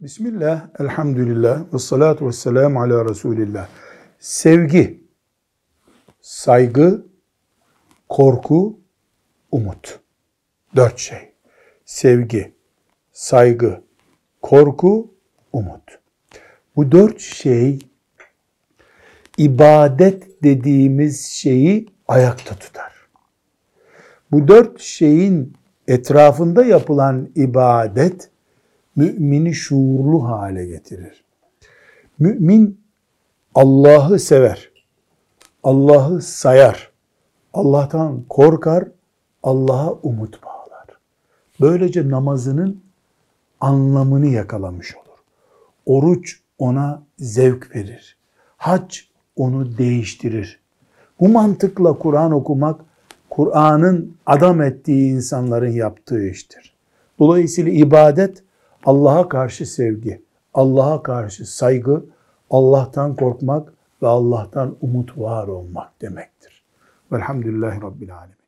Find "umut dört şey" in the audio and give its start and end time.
9.52-11.32